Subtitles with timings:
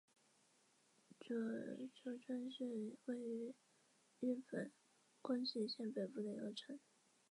[1.19, 1.35] 诸
[1.93, 3.53] 冢村是位于
[4.19, 4.71] 日本
[5.21, 6.79] 宫崎县北部的一个村。